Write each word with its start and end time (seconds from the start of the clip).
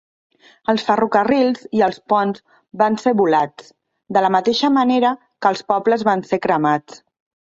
Els 0.71 0.83
ferrocarrils 0.85 1.65
i 1.79 1.83
els 1.87 1.99
ponts 2.13 2.41
van 2.81 2.97
ser 3.01 3.13
volats, 3.19 3.67
de 4.17 4.23
la 4.27 4.31
mateixa 4.37 4.71
manera 4.79 5.13
que 5.27 5.51
els 5.55 5.63
pobles 5.73 6.07
van 6.09 6.25
ser 6.31 6.41
cremats. 6.47 6.99